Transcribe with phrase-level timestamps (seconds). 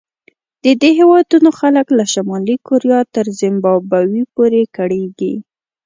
[0.63, 5.33] د دې هېوادونو خلک له شمالي کوریا تر زیمبابوې پورې کړېږي.